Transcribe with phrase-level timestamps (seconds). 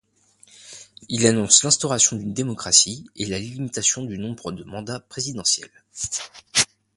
[1.09, 5.69] Il annonce l'instauration d'une démocratie et la limitation du nombre de mandats présidentiels.